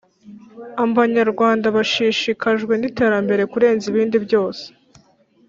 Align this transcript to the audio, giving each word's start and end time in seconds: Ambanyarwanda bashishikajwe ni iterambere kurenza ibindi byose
Ambanyarwanda 0.83 1.67
bashishikajwe 1.75 2.73
ni 2.77 2.85
iterambere 2.89 3.43
kurenza 3.51 3.85
ibindi 3.91 4.17
byose 4.25 4.65